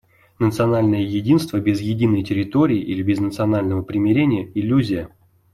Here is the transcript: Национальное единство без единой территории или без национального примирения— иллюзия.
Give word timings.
Национальное 0.39 1.03
единство 1.03 1.59
без 1.59 1.79
единой 1.79 2.23
территории 2.23 2.79
или 2.81 3.03
без 3.03 3.19
национального 3.19 3.83
примирения— 3.83 4.49
иллюзия. 4.55 5.11